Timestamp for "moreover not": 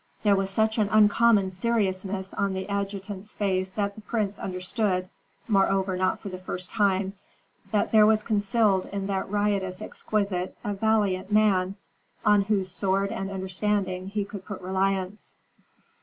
5.47-6.19